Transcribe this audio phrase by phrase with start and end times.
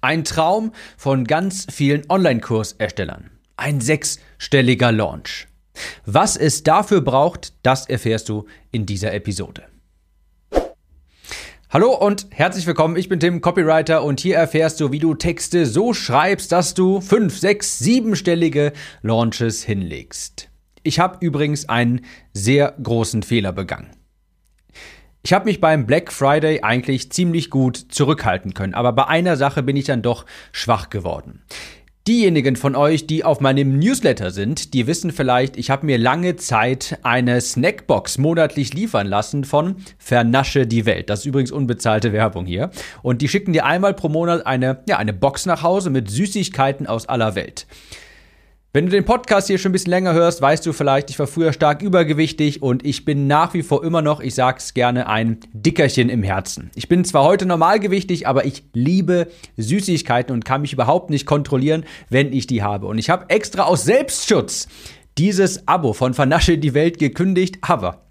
[0.00, 3.30] Ein Traum von ganz vielen Online-Kurserstellern.
[3.56, 5.48] Ein sechsstelliger Launch.
[6.06, 9.64] Was es dafür braucht, das erfährst du in dieser Episode.
[11.70, 12.96] Hallo und herzlich willkommen.
[12.96, 17.00] Ich bin Tim, Copywriter und hier erfährst du, wie du Texte so schreibst, dass du
[17.00, 18.72] fünf, sechs, siebenstellige
[19.02, 20.48] Launches hinlegst.
[20.84, 23.97] Ich habe übrigens einen sehr großen Fehler begangen.
[25.22, 29.62] Ich habe mich beim Black Friday eigentlich ziemlich gut zurückhalten können, aber bei einer Sache
[29.62, 31.42] bin ich dann doch schwach geworden.
[32.06, 36.36] Diejenigen von euch, die auf meinem Newsletter sind, die wissen vielleicht, ich habe mir lange
[36.36, 41.10] Zeit eine Snackbox monatlich liefern lassen von Vernasche die Welt.
[41.10, 42.70] Das ist übrigens unbezahlte Werbung hier.
[43.02, 46.86] Und die schicken dir einmal pro Monat eine, ja, eine Box nach Hause mit Süßigkeiten
[46.86, 47.66] aus aller Welt.
[48.78, 51.26] Wenn du den Podcast hier schon ein bisschen länger hörst, weißt du vielleicht, ich war
[51.26, 55.38] früher stark übergewichtig und ich bin nach wie vor immer noch, ich sag's gerne, ein
[55.52, 56.70] Dickerchen im Herzen.
[56.76, 61.86] Ich bin zwar heute normalgewichtig, aber ich liebe Süßigkeiten und kann mich überhaupt nicht kontrollieren,
[62.08, 62.86] wenn ich die habe.
[62.86, 64.68] Und ich habe extra aus Selbstschutz
[65.18, 68.06] dieses Abo von Vernasche die Welt gekündigt, aber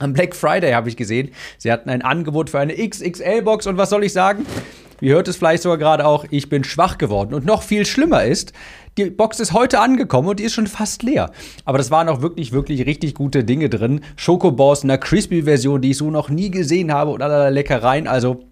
[0.00, 3.88] am Black Friday habe ich gesehen, sie hatten ein Angebot für eine XXL-Box und was
[3.88, 4.44] soll ich sagen?
[5.00, 7.34] Ihr hört es vielleicht sogar gerade auch, ich bin schwach geworden.
[7.34, 8.52] Und noch viel schlimmer ist,
[8.96, 11.30] die Box ist heute angekommen und die ist schon fast leer.
[11.64, 14.00] Aber das waren auch wirklich, wirklich richtig gute Dinge drin.
[14.16, 18.06] Schokobos in einer Crispy-Version, die ich so noch nie gesehen habe und allerlei Leckereien.
[18.06, 18.44] Also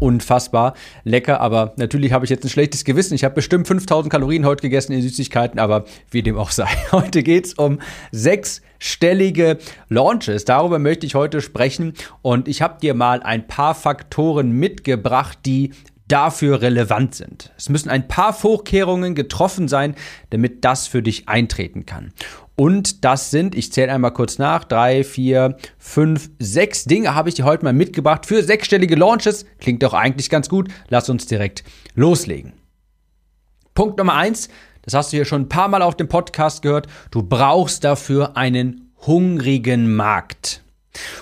[0.00, 0.74] unfassbar
[1.04, 3.14] lecker, aber natürlich habe ich jetzt ein schlechtes Gewissen.
[3.14, 6.68] Ich habe bestimmt 5000 Kalorien heute gegessen in Süßigkeiten, aber wie dem auch sei.
[6.92, 7.80] Heute geht es um
[8.78, 10.44] sechsstellige Launches.
[10.44, 15.72] Darüber möchte ich heute sprechen und ich habe dir mal ein paar Faktoren mitgebracht, die
[16.06, 17.52] dafür relevant sind.
[17.58, 19.94] Es müssen ein paar Vorkehrungen getroffen sein,
[20.30, 22.12] damit das für dich eintreten kann.
[22.56, 27.34] Und das sind, ich zähle einmal kurz nach, drei, vier, fünf, sechs Dinge habe ich
[27.34, 29.44] dir heute mal mitgebracht für sechsstellige Launches.
[29.60, 30.68] Klingt doch eigentlich ganz gut.
[30.88, 31.62] Lass uns direkt
[31.94, 32.54] loslegen.
[33.74, 34.48] Punkt Nummer eins,
[34.88, 36.86] das hast du hier schon ein paar Mal auf dem Podcast gehört.
[37.10, 40.62] Du brauchst dafür einen hungrigen Markt.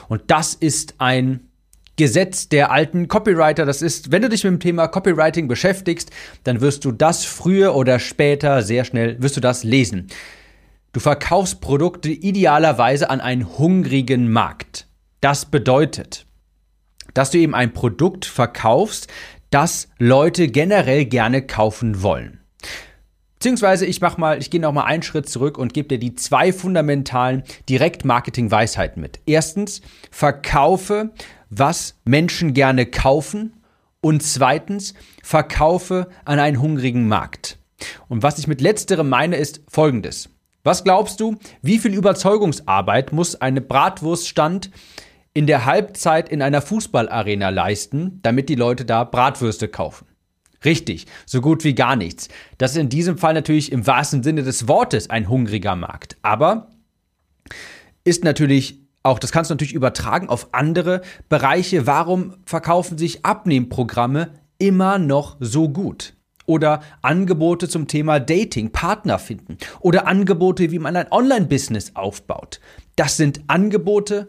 [0.06, 1.48] Und das ist ein
[1.96, 3.66] Gesetz der alten Copywriter.
[3.66, 6.12] Das ist, wenn du dich mit dem Thema Copywriting beschäftigst,
[6.44, 10.06] dann wirst du das früher oder später sehr schnell, wirst du das lesen.
[10.92, 14.86] Du verkaufst Produkte idealerweise an einen hungrigen Markt.
[15.20, 16.24] Das bedeutet,
[17.14, 19.08] dass du eben ein Produkt verkaufst,
[19.50, 22.45] das Leute generell gerne kaufen wollen.
[23.38, 26.14] Beziehungsweise ich mach mal, ich gehe noch mal einen Schritt zurück und gebe dir die
[26.14, 29.20] zwei fundamentalen Direktmarketing-Weisheiten mit.
[29.26, 31.10] Erstens, verkaufe
[31.50, 33.52] was Menschen gerne kaufen
[34.00, 37.58] und zweitens verkaufe an einen hungrigen Markt.
[38.08, 40.30] Und was ich mit letzterem meine, ist folgendes.
[40.64, 44.70] Was glaubst du, wie viel Überzeugungsarbeit muss eine Bratwurststand
[45.34, 50.05] in der Halbzeit in einer Fußballarena leisten, damit die Leute da Bratwürste kaufen?
[50.66, 52.28] Richtig, so gut wie gar nichts.
[52.58, 56.18] Das ist in diesem Fall natürlich im wahrsten Sinne des Wortes ein hungriger Markt.
[56.22, 56.70] Aber
[58.04, 61.86] ist natürlich auch, das kannst du natürlich übertragen auf andere Bereiche.
[61.86, 66.14] Warum verkaufen sich Abnehmprogramme immer noch so gut?
[66.46, 69.58] Oder Angebote zum Thema Dating, Partner finden.
[69.80, 72.60] Oder Angebote, wie man ein Online-Business aufbaut.
[72.96, 74.28] Das sind Angebote,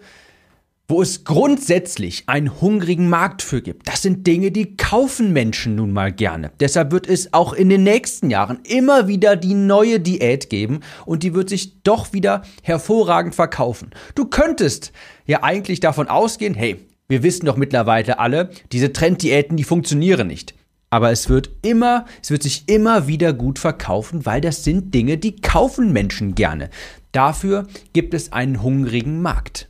[0.90, 3.90] wo es grundsätzlich einen hungrigen Markt für gibt.
[3.90, 6.52] Das sind Dinge, die kaufen Menschen nun mal gerne.
[6.62, 11.24] Deshalb wird es auch in den nächsten Jahren immer wieder die neue Diät geben und
[11.24, 13.92] die wird sich doch wieder hervorragend verkaufen.
[14.16, 14.94] Du könntest
[15.26, 20.56] ja eigentlich davon ausgehen, hey, wir wissen doch mittlerweile alle, diese Trenddiäten, die funktionieren nicht.
[20.90, 25.18] Aber es wird immer, es wird sich immer wieder gut verkaufen, weil das sind Dinge,
[25.18, 26.70] die kaufen Menschen gerne.
[27.12, 29.68] Dafür gibt es einen hungrigen Markt.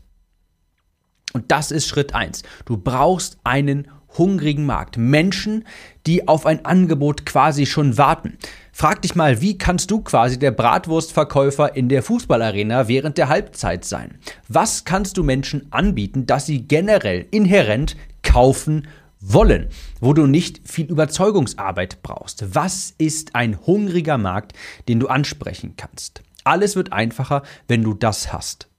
[1.34, 2.44] Und das ist Schritt eins.
[2.66, 4.98] Du brauchst einen hungrigen Markt.
[4.98, 5.66] Menschen,
[6.06, 8.38] die auf ein Angebot quasi schon warten.
[8.72, 13.86] Frag dich mal, wie kannst du quasi der Bratwurstverkäufer in der Fußballarena während der Halbzeit
[13.86, 14.18] sein?
[14.48, 18.88] Was kannst du Menschen anbieten, dass sie generell inhärent kaufen
[19.20, 22.56] wollen, wo du nicht viel Überzeugungsarbeit brauchst?
[22.56, 24.54] Was ist ein hungriger Markt,
[24.88, 26.22] den du ansprechen kannst?
[26.44, 28.70] Alles wird einfacher, wenn du das hast.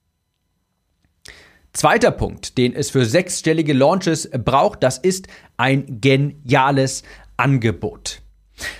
[1.73, 5.27] Zweiter Punkt, den es für sechsstellige Launches braucht, das ist
[5.57, 7.03] ein geniales
[7.37, 8.21] Angebot.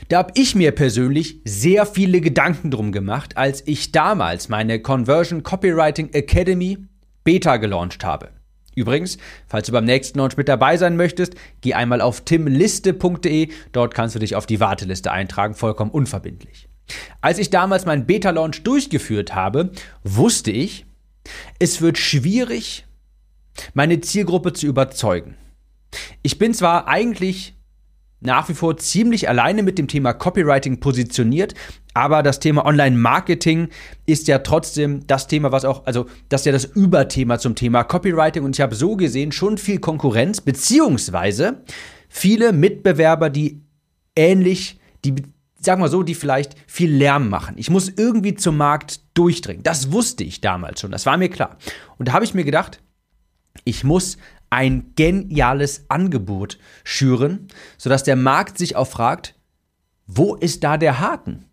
[0.09, 5.43] Da habe ich mir persönlich sehr viele Gedanken drum gemacht, als ich damals meine Conversion
[5.43, 6.79] Copywriting Academy
[7.23, 8.29] Beta gelauncht habe.
[8.75, 13.93] Übrigens, falls du beim nächsten Launch mit dabei sein möchtest, geh einmal auf timliste.de, dort
[13.93, 16.67] kannst du dich auf die Warteliste eintragen, vollkommen unverbindlich.
[17.21, 19.71] Als ich damals meinen Beta-Launch durchgeführt habe,
[20.03, 20.85] wusste ich,
[21.59, 22.85] es wird schwierig,
[23.73, 25.35] meine Zielgruppe zu überzeugen.
[26.21, 27.55] Ich bin zwar eigentlich
[28.21, 31.53] nach wie vor ziemlich alleine mit dem Thema Copywriting positioniert,
[31.93, 33.69] aber das Thema Online-Marketing
[34.05, 37.83] ist ja trotzdem das Thema, was auch, also das ist ja das Überthema zum Thema
[37.83, 41.63] Copywriting und ich habe so gesehen schon viel Konkurrenz, beziehungsweise
[42.09, 43.61] viele Mitbewerber, die
[44.15, 45.15] ähnlich, die
[45.59, 47.55] sagen wir so, die vielleicht viel Lärm machen.
[47.57, 49.63] Ich muss irgendwie zum Markt durchdringen.
[49.63, 51.57] Das wusste ich damals schon, das war mir klar.
[51.97, 52.81] Und da habe ich mir gedacht,
[53.63, 54.17] ich muss
[54.49, 57.47] ein geniales Angebot schüren,
[57.77, 59.35] sodass der Markt sich auch fragt,
[60.07, 61.45] wo ist da der Haken?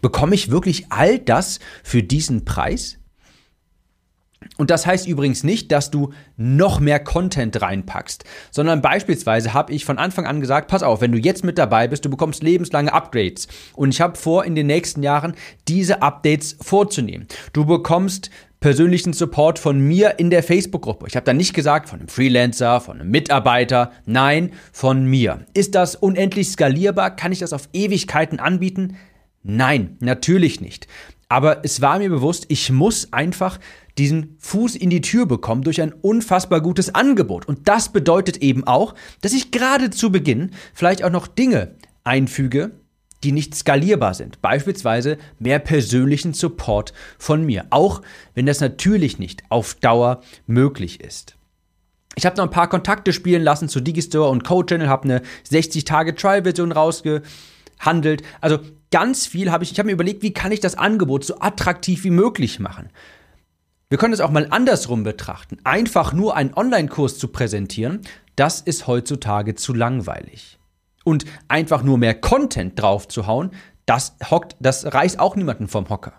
[0.00, 2.98] Bekomme ich wirklich all das für diesen Preis?
[4.56, 9.84] Und das heißt übrigens nicht, dass du noch mehr Content reinpackst, sondern beispielsweise habe ich
[9.84, 12.92] von Anfang an gesagt, pass auf, wenn du jetzt mit dabei bist, du bekommst lebenslange
[12.92, 13.48] Upgrades.
[13.74, 15.34] Und ich habe vor, in den nächsten Jahren
[15.68, 17.26] diese Updates vorzunehmen.
[17.52, 18.30] Du bekommst
[18.60, 21.06] persönlichen Support von mir in der Facebook-Gruppe.
[21.08, 25.44] Ich habe da nicht gesagt von einem Freelancer, von einem Mitarbeiter, nein, von mir.
[25.54, 27.14] Ist das unendlich skalierbar?
[27.14, 28.96] Kann ich das auf Ewigkeiten anbieten?
[29.42, 30.88] Nein, natürlich nicht.
[31.28, 33.58] Aber es war mir bewusst, ich muss einfach
[33.98, 37.46] diesen Fuß in die Tür bekommen durch ein unfassbar gutes Angebot.
[37.48, 42.72] Und das bedeutet eben auch, dass ich gerade zu Beginn vielleicht auch noch Dinge einfüge,
[43.24, 44.42] die nicht skalierbar sind.
[44.42, 48.02] Beispielsweise mehr persönlichen Support von mir, auch
[48.34, 51.36] wenn das natürlich nicht auf Dauer möglich ist.
[52.14, 56.72] Ich habe noch ein paar Kontakte spielen lassen zu Digistore und CodeChannel, habe eine 60-Tage-Trial-Version
[56.72, 58.22] rausgehandelt.
[58.40, 58.58] Also
[58.90, 62.04] ganz viel habe ich, ich habe mir überlegt, wie kann ich das Angebot so attraktiv
[62.04, 62.88] wie möglich machen.
[63.88, 65.58] Wir können es auch mal andersrum betrachten.
[65.62, 68.00] Einfach nur einen Online-Kurs zu präsentieren,
[68.34, 70.58] das ist heutzutage zu langweilig.
[71.04, 73.52] Und einfach nur mehr Content drauf zu hauen,
[73.86, 76.14] das hockt, das reißt auch niemanden vom Hocker.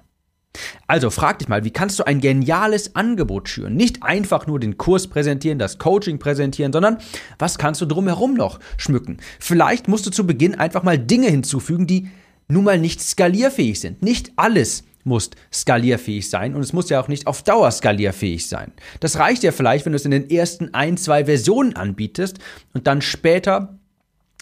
[0.88, 3.76] Also frag dich mal, wie kannst du ein geniales Angebot schüren?
[3.76, 7.00] Nicht einfach nur den Kurs präsentieren, das Coaching präsentieren, sondern
[7.38, 9.18] was kannst du drumherum noch schmücken?
[9.42, 12.10] Vielleicht musst du zu Beginn einfach mal Dinge hinzufügen, die
[12.48, 14.02] nun mal nicht skalierfähig sind.
[14.02, 18.74] Nicht alles muss skalierfähig sein und es muss ja auch nicht auf Dauer skalierfähig sein.
[19.00, 22.38] Das reicht ja vielleicht, wenn du es in den ersten ein, zwei Versionen anbietest
[22.74, 23.78] und dann später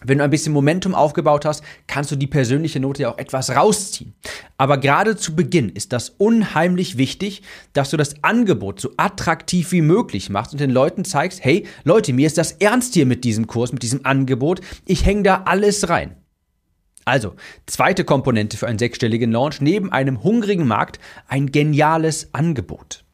[0.04, 3.56] wenn du ein bisschen Momentum aufgebaut hast, kannst du die persönliche Note ja auch etwas
[3.56, 4.14] rausziehen.
[4.58, 9.82] Aber gerade zu Beginn ist das unheimlich wichtig, dass du das Angebot so attraktiv wie
[9.82, 13.48] möglich machst und den Leuten zeigst, hey Leute, mir ist das ernst hier mit diesem
[13.48, 14.60] Kurs, mit diesem Angebot.
[14.86, 16.18] Ich hänge da alles rein.
[17.06, 17.36] Also,
[17.68, 23.06] zweite Komponente für einen sechsstelligen Launch, neben einem hungrigen Markt ein geniales Angebot.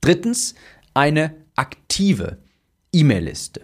[0.00, 0.56] Drittens,
[0.92, 2.38] eine aktive
[2.92, 3.62] E-Mail-Liste.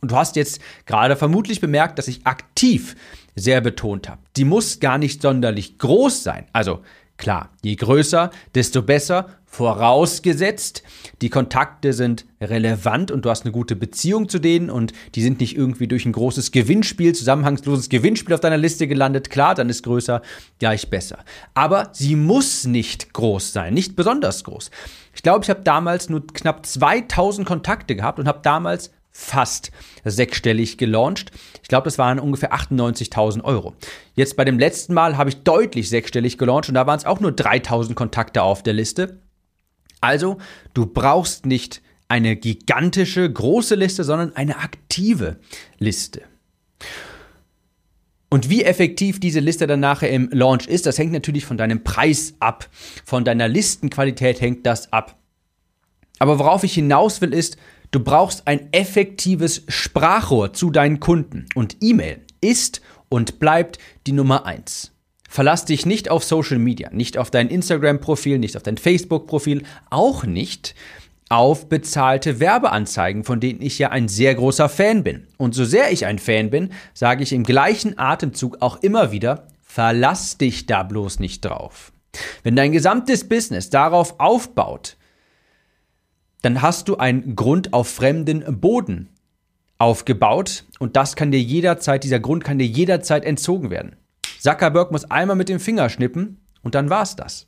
[0.00, 2.94] Und du hast jetzt gerade vermutlich bemerkt, dass ich aktiv
[3.34, 4.22] sehr betont habe.
[4.36, 6.46] Die muss gar nicht sonderlich groß sein.
[6.52, 6.82] Also
[7.18, 10.84] Klar, je größer, desto besser, vorausgesetzt,
[11.20, 15.40] die Kontakte sind relevant und du hast eine gute Beziehung zu denen und die sind
[15.40, 19.30] nicht irgendwie durch ein großes Gewinnspiel, zusammenhangsloses Gewinnspiel auf deiner Liste gelandet.
[19.30, 20.22] Klar, dann ist größer
[20.60, 21.18] gleich besser.
[21.54, 24.70] Aber sie muss nicht groß sein, nicht besonders groß.
[25.12, 29.72] Ich glaube, ich habe damals nur knapp 2000 Kontakte gehabt und habe damals fast
[30.04, 31.32] sechsstellig gelauncht.
[31.62, 33.74] Ich glaube, das waren ungefähr 98.000 Euro.
[34.14, 37.18] Jetzt bei dem letzten Mal habe ich deutlich sechsstellig gelauncht und da waren es auch
[37.18, 39.18] nur 3.000 Kontakte auf der Liste.
[40.00, 40.38] Also,
[40.72, 45.40] du brauchst nicht eine gigantische, große Liste, sondern eine aktive
[45.78, 46.22] Liste.
[48.30, 51.82] Und wie effektiv diese Liste dann nachher im Launch ist, das hängt natürlich von deinem
[51.82, 52.68] Preis ab.
[53.04, 55.16] Von deiner Listenqualität hängt das ab.
[56.20, 57.56] Aber worauf ich hinaus will, ist,
[57.90, 64.44] Du brauchst ein effektives Sprachrohr zu deinen Kunden und E-Mail ist und bleibt die Nummer
[64.44, 64.92] eins.
[65.28, 70.24] Verlass dich nicht auf Social Media, nicht auf dein Instagram-Profil, nicht auf dein Facebook-Profil, auch
[70.24, 70.74] nicht
[71.30, 75.26] auf bezahlte Werbeanzeigen, von denen ich ja ein sehr großer Fan bin.
[75.36, 79.46] Und so sehr ich ein Fan bin, sage ich im gleichen Atemzug auch immer wieder,
[79.62, 81.92] verlass dich da bloß nicht drauf.
[82.42, 84.96] Wenn dein gesamtes Business darauf aufbaut,
[86.42, 89.08] dann hast du einen Grund auf fremden Boden
[89.78, 93.96] aufgebaut und das kann dir jederzeit, dieser Grund kann dir jederzeit entzogen werden.
[94.40, 97.46] Zuckerberg muss einmal mit dem Finger schnippen und dann war's das.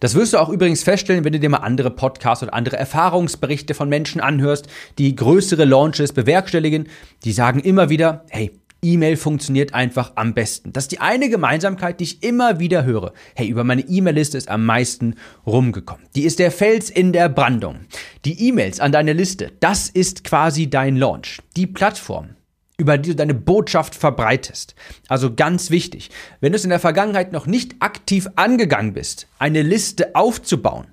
[0.00, 3.74] Das wirst du auch übrigens feststellen, wenn du dir mal andere Podcasts oder andere Erfahrungsberichte
[3.74, 4.66] von Menschen anhörst,
[4.98, 6.88] die größere Launches bewerkstelligen.
[7.24, 8.50] Die sagen immer wieder, hey,
[8.84, 10.72] E-Mail funktioniert einfach am besten.
[10.72, 13.12] Das ist die eine Gemeinsamkeit, die ich immer wieder höre.
[13.34, 15.14] Hey, über meine E-Mail-Liste ist am meisten
[15.46, 16.06] rumgekommen.
[16.14, 17.80] Die ist der Fels in der Brandung.
[18.24, 21.40] Die E-Mails an deine Liste, das ist quasi dein Launch.
[21.56, 22.36] Die Plattform,
[22.76, 24.74] über die du deine Botschaft verbreitest.
[25.08, 26.10] Also ganz wichtig,
[26.40, 30.88] wenn du es in der Vergangenheit noch nicht aktiv angegangen bist, eine Liste aufzubauen,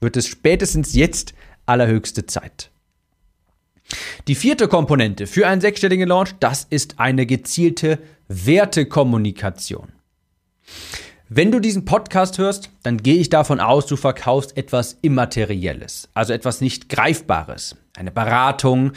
[0.00, 1.34] wird es spätestens jetzt
[1.66, 2.70] allerhöchste Zeit.
[4.26, 9.92] Die vierte Komponente für einen sechsstelligen Launch, das ist eine gezielte Wertekommunikation.
[11.30, 16.32] Wenn du diesen Podcast hörst, dann gehe ich davon aus, du verkaufst etwas Immaterielles, also
[16.32, 17.76] etwas nicht Greifbares.
[17.98, 18.92] Eine Beratung,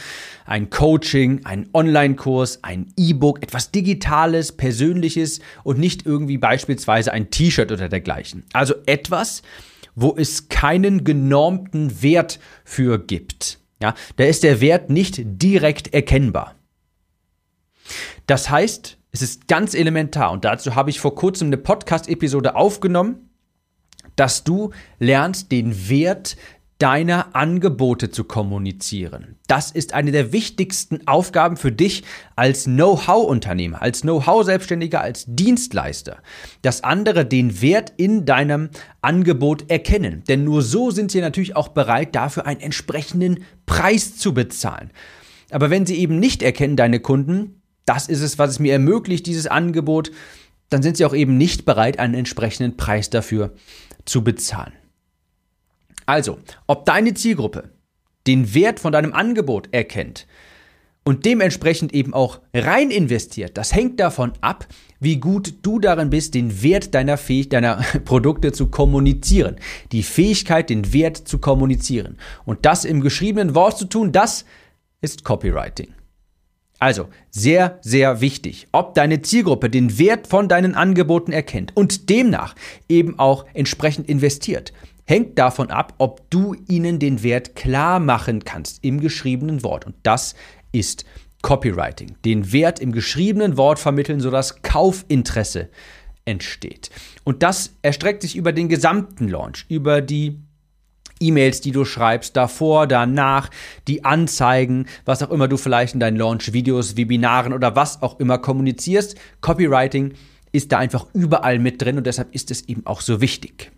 [0.45, 7.71] ein Coaching, ein Online-Kurs, ein E-Book, etwas Digitales, Persönliches und nicht irgendwie beispielsweise ein T-Shirt
[7.71, 8.43] oder dergleichen.
[8.53, 9.41] Also etwas,
[9.95, 13.60] wo es keinen genormten Wert für gibt.
[13.81, 16.55] Ja, da ist der Wert nicht direkt erkennbar.
[18.27, 23.29] Das heißt, es ist ganz elementar und dazu habe ich vor kurzem eine Podcast-Episode aufgenommen,
[24.15, 26.37] dass du lernst, den Wert
[26.81, 29.35] deiner Angebote zu kommunizieren.
[29.45, 32.03] Das ist eine der wichtigsten Aufgaben für dich
[32.35, 36.17] als Know-how-Unternehmer, als Know-how-Selbstständiger, als Dienstleister,
[36.63, 38.69] dass andere den Wert in deinem
[39.01, 40.23] Angebot erkennen.
[40.27, 44.89] Denn nur so sind sie natürlich auch bereit, dafür einen entsprechenden Preis zu bezahlen.
[45.51, 49.27] Aber wenn sie eben nicht erkennen, deine Kunden, das ist es, was es mir ermöglicht,
[49.27, 50.11] dieses Angebot,
[50.69, 53.53] dann sind sie auch eben nicht bereit, einen entsprechenden Preis dafür
[54.05, 54.73] zu bezahlen.
[56.11, 57.69] Also, ob deine Zielgruppe
[58.27, 60.27] den Wert von deinem Angebot erkennt
[61.05, 64.67] und dementsprechend eben auch rein investiert, das hängt davon ab,
[64.99, 69.55] wie gut du darin bist, den Wert deiner, Fähig deiner Produkte zu kommunizieren.
[69.93, 72.17] Die Fähigkeit, den Wert zu kommunizieren.
[72.43, 74.43] Und das im geschriebenen Wort zu tun, das
[74.99, 75.93] ist Copywriting.
[76.81, 82.55] Also, sehr, sehr wichtig, ob deine Zielgruppe den Wert von deinen Angeboten erkennt und demnach
[82.89, 84.73] eben auch entsprechend investiert,
[85.05, 89.85] hängt davon ab, ob du ihnen den Wert klar machen kannst im geschriebenen Wort.
[89.85, 90.35] Und das
[90.71, 91.05] ist
[91.41, 92.15] Copywriting.
[92.23, 95.69] Den Wert im geschriebenen Wort vermitteln, sodass Kaufinteresse
[96.25, 96.91] entsteht.
[97.23, 100.39] Und das erstreckt sich über den gesamten Launch, über die
[101.19, 103.49] E-Mails, die du schreibst, davor, danach,
[103.87, 108.39] die Anzeigen, was auch immer du vielleicht in deinen Launch-Videos, Webinaren oder was auch immer
[108.39, 109.15] kommunizierst.
[109.39, 110.13] Copywriting
[110.51, 113.71] ist da einfach überall mit drin und deshalb ist es eben auch so wichtig.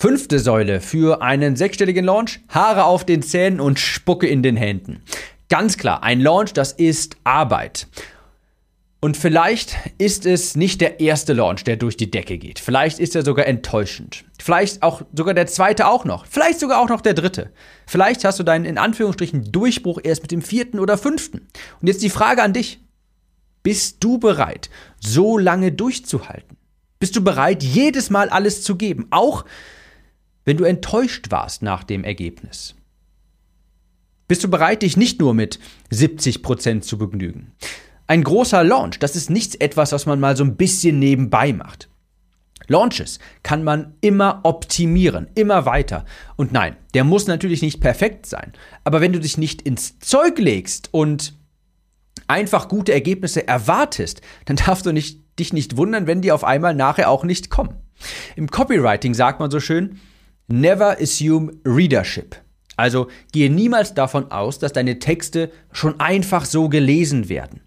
[0.00, 5.02] Fünfte Säule für einen sechsstelligen Launch, Haare auf den Zähnen und Spucke in den Händen.
[5.50, 7.86] Ganz klar, ein Launch, das ist Arbeit.
[9.02, 12.60] Und vielleicht ist es nicht der erste Launch, der durch die Decke geht.
[12.60, 14.24] Vielleicht ist er sogar enttäuschend.
[14.38, 16.24] Vielleicht auch sogar der zweite auch noch.
[16.24, 17.50] Vielleicht sogar auch noch der dritte.
[17.86, 21.46] Vielleicht hast du deinen in Anführungsstrichen Durchbruch erst mit dem vierten oder fünften.
[21.82, 22.80] Und jetzt die Frage an dich.
[23.62, 26.56] Bist du bereit, so lange durchzuhalten?
[26.98, 29.06] Bist du bereit, jedes Mal alles zu geben?
[29.10, 29.44] Auch
[30.50, 32.74] wenn du enttäuscht warst nach dem Ergebnis?
[34.26, 37.52] Bist du bereit, dich nicht nur mit 70 Prozent zu begnügen?
[38.08, 41.88] Ein großer Launch, das ist nichts etwas, was man mal so ein bisschen nebenbei macht.
[42.66, 46.04] Launches kann man immer optimieren, immer weiter.
[46.34, 48.52] Und nein, der muss natürlich nicht perfekt sein.
[48.82, 51.34] Aber wenn du dich nicht ins Zeug legst und
[52.26, 56.74] einfach gute Ergebnisse erwartest, dann darfst du nicht, dich nicht wundern, wenn die auf einmal
[56.74, 57.76] nachher auch nicht kommen.
[58.34, 60.00] Im Copywriting sagt man so schön,
[60.50, 62.36] never assume readership.
[62.76, 67.60] Also gehe niemals davon aus, dass deine Texte schon einfach so gelesen werden.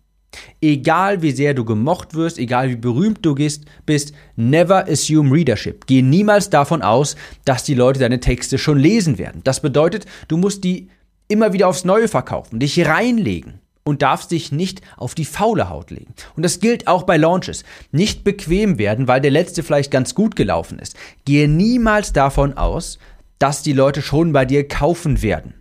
[0.62, 5.86] Egal wie sehr du gemocht wirst, egal wie berühmt du bist, never assume readership.
[5.86, 9.42] Geh niemals davon aus, dass die Leute deine Texte schon lesen werden.
[9.44, 10.90] Das bedeutet, du musst die
[11.28, 15.92] immer wieder aufs Neue verkaufen, dich reinlegen und darfst dich nicht auf die faule Haut
[15.92, 16.14] legen.
[16.36, 17.64] Und das gilt auch bei Launches.
[17.92, 20.96] Nicht bequem werden, weil der letzte vielleicht ganz gut gelaufen ist.
[21.26, 22.98] Gehe niemals davon aus,
[23.40, 25.54] dass die Leute schon bei dir kaufen werden.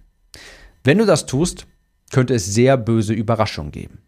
[0.84, 1.66] Wenn du das tust,
[2.12, 3.98] könnte es sehr böse Überraschungen geben.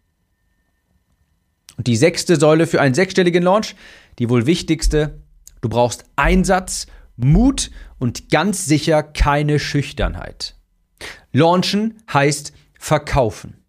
[1.77, 3.75] Und die sechste Säule für einen sechsstelligen Launch,
[4.19, 5.19] die wohl wichtigste,
[5.59, 10.55] du brauchst Einsatz, Mut und ganz sicher keine Schüchternheit.
[11.33, 13.64] Launchen heißt verkaufen.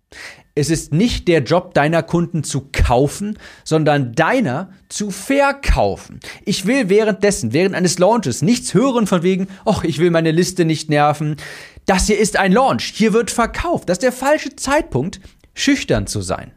[0.59, 6.19] Es ist nicht der Job deiner Kunden zu kaufen, sondern deiner zu verkaufen.
[6.47, 10.65] Ich will währenddessen, während eines Launches nichts hören von wegen, ach, ich will meine Liste
[10.65, 11.37] nicht nerven.
[11.85, 12.85] Das hier ist ein Launch.
[12.95, 13.89] Hier wird verkauft.
[13.89, 15.21] Das ist der falsche Zeitpunkt,
[15.55, 16.53] schüchtern zu sein.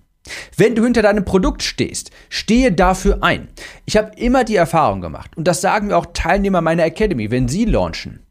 [0.56, 3.50] Wenn du hinter deinem Produkt stehst, stehe dafür ein.
[3.86, 7.48] Ich habe immer die Erfahrung gemacht, und das sagen mir auch Teilnehmer meiner Academy, wenn
[7.48, 8.26] sie launchen.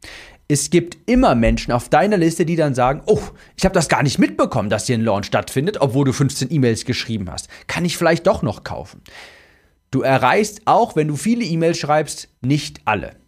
[0.51, 3.21] Es gibt immer Menschen auf deiner Liste, die dann sagen, oh,
[3.55, 6.85] ich habe das gar nicht mitbekommen, dass hier ein Launch stattfindet, obwohl du 15 E-Mails
[6.85, 7.49] geschrieben hast.
[7.67, 9.01] Kann ich vielleicht doch noch kaufen?
[9.91, 13.18] Du erreichst auch, wenn du viele E-Mails schreibst, nicht alle.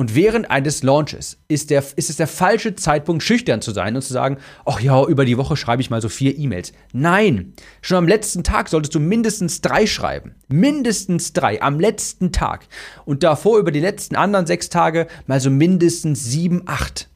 [0.00, 4.00] Und während eines Launches ist, der, ist es der falsche Zeitpunkt, schüchtern zu sein und
[4.00, 6.72] zu sagen, ach ja, über die Woche schreibe ich mal so vier E-Mails.
[6.94, 7.52] Nein,
[7.82, 10.36] schon am letzten Tag solltest du mindestens drei schreiben.
[10.48, 12.66] Mindestens drei am letzten Tag.
[13.04, 17.10] Und davor über die letzten anderen sechs Tage mal so mindestens sieben, acht.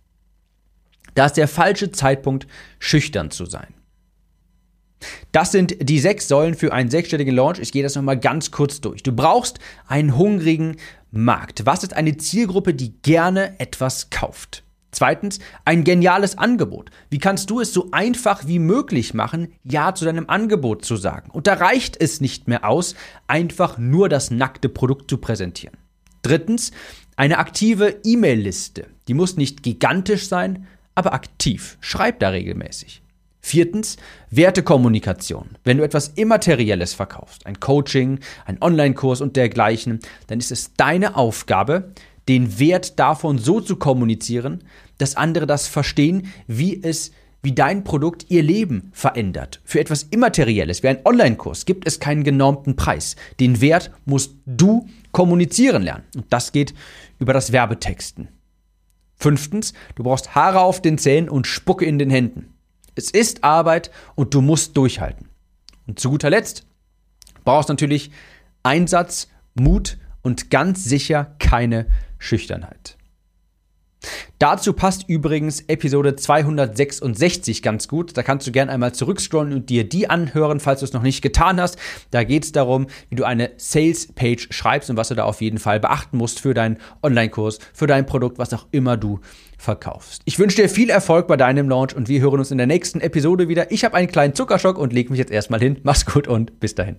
[1.15, 2.47] Da ist der falsche Zeitpunkt,
[2.81, 3.73] schüchtern zu sein.
[5.33, 7.59] Das sind die sechs Säulen für einen sechsstelligen Launch.
[7.61, 9.03] Ich gehe das nochmal ganz kurz durch.
[9.03, 10.77] Du brauchst einen hungrigen
[11.17, 11.67] Markt.
[11.67, 14.65] Was ist eine Zielgruppe, die gerne etwas kauft?
[14.95, 16.91] Zweitens, ein geniales Angebot.
[17.11, 21.31] Wie kannst du es so einfach wie möglich machen, Ja zu deinem Angebot zu sagen?
[21.31, 22.95] Und da reicht es nicht mehr aus,
[23.27, 25.77] einfach nur das nackte Produkt zu präsentieren.
[26.23, 26.71] Drittens,
[27.17, 28.87] eine aktive E-Mail-Liste.
[29.09, 31.77] Die muss nicht gigantisch sein, aber aktiv.
[31.81, 33.03] Schreib da regelmäßig.
[33.45, 33.99] Viertens,
[34.31, 35.51] Wertekommunikation.
[35.65, 41.15] Wenn du etwas Immaterielles verkaufst, ein Coaching, ein Online-Kurs und dergleichen, dann ist es deine
[41.15, 41.93] Aufgabe,
[42.27, 44.65] den Wert davon so zu kommunizieren,
[44.97, 49.61] dass andere das verstehen, wie es wie dein Produkt ihr Leben verändert.
[49.63, 53.15] Für etwas Immaterielles, wie ein Online-Kurs, gibt es keinen genormten Preis.
[53.41, 56.05] Den Wert musst du kommunizieren lernen.
[56.17, 56.73] Und das geht
[57.19, 58.29] über das Werbetexten.
[59.17, 62.54] Fünftens, du brauchst Haare auf den Zähnen und Spucke in den Händen.
[62.95, 65.29] Es ist Arbeit und du musst durchhalten.
[65.87, 66.67] Und zu guter Letzt
[67.45, 68.11] brauchst natürlich
[68.63, 71.87] Einsatz, Mut und ganz sicher keine
[72.19, 72.97] Schüchternheit.
[74.39, 78.17] Dazu passt übrigens Episode 266 ganz gut.
[78.17, 81.23] Da kannst du gerne einmal zurückscrollen und dir die anhören, falls du es noch nicht
[81.23, 81.79] getan hast.
[82.11, 85.59] Da geht es darum, wie du eine Sales-Page schreibst und was du da auf jeden
[85.59, 89.21] Fall beachten musst für deinen Online-Kurs, für dein Produkt, was auch immer du
[89.59, 90.23] verkaufst.
[90.25, 93.01] Ich wünsche dir viel Erfolg bei deinem Launch und wir hören uns in der nächsten
[93.01, 93.71] Episode wieder.
[93.71, 95.79] Ich habe einen kleinen Zuckerschock und lege mich jetzt erstmal hin.
[95.83, 96.97] Mach's gut und bis dahin.